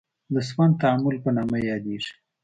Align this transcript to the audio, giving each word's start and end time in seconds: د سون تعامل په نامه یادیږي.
د 0.33 0.35
سون 0.49 0.69
تعامل 0.81 1.15
په 1.23 1.29
نامه 1.35 1.57
یادیږي. 1.69 2.13